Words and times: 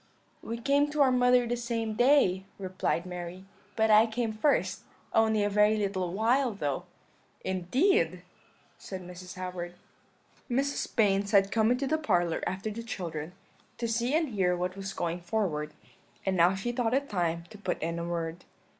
"'We 0.41 0.61
came 0.61 0.89
to 0.89 1.01
our 1.01 1.11
mother 1.11 1.45
the 1.45 1.55
same 1.55 1.93
day,' 1.93 2.45
replied 2.57 3.05
Mary; 3.05 3.45
'but 3.75 3.91
I 3.91 4.07
came 4.07 4.33
first, 4.33 4.81
only 5.13 5.43
a 5.43 5.47
very 5.47 5.77
little 5.77 6.11
while 6.11 6.53
though.' 6.55 6.85
"'Indeed!' 7.45 8.23
said 8.79 9.03
Mrs. 9.03 9.35
Howard. 9.35 9.75
"Mrs. 10.49 10.95
Baynes 10.95 11.29
had 11.33 11.51
come 11.51 11.69
into 11.69 11.85
the 11.85 11.99
parlour 11.99 12.41
after 12.47 12.71
the 12.71 12.81
children, 12.81 13.33
to 13.77 13.87
see 13.87 14.15
and 14.15 14.29
hear 14.29 14.57
what 14.57 14.75
was 14.75 14.91
going 14.93 15.21
forward; 15.21 15.71
and 16.25 16.35
now 16.35 16.55
she 16.55 16.71
thought 16.71 16.95
it 16.95 17.07
time 17.07 17.43
to 17.51 17.59
put 17.59 17.79
in 17.79 17.99
a 17.99 18.03
word. 18.03 18.43